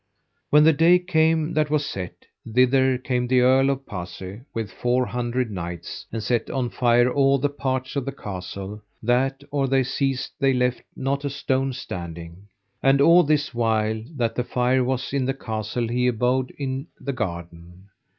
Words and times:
When 0.49 0.63
the 0.63 0.73
day 0.73 0.97
came 0.97 1.53
that 1.53 1.69
was 1.69 1.85
set, 1.85 2.25
thither 2.51 2.97
came 2.97 3.27
the 3.27 3.41
Earl 3.41 3.69
of 3.69 3.85
Pase 3.85 4.41
with 4.51 4.71
four 4.71 5.05
hundred 5.05 5.51
knights, 5.51 6.07
and 6.11 6.23
set 6.23 6.49
on 6.49 6.71
fire 6.71 7.07
all 7.13 7.37
the 7.37 7.49
parts 7.49 7.95
of 7.95 8.05
the 8.05 8.11
castle, 8.11 8.81
that 9.03 9.43
or 9.51 9.67
they 9.67 9.83
ceased 9.83 10.31
they 10.39 10.53
left 10.53 10.81
not 10.95 11.23
a 11.23 11.29
stone 11.29 11.71
standing. 11.71 12.47
And 12.81 12.99
all 12.99 13.21
this 13.21 13.53
while 13.53 14.01
that 14.15 14.33
the 14.33 14.43
fire 14.43 14.83
was 14.83 15.13
in 15.13 15.25
the 15.25 15.35
castle 15.35 15.87
he 15.87 16.07
abode 16.07 16.51
in 16.57 16.87
the 16.99 17.13
garden. 17.13 17.89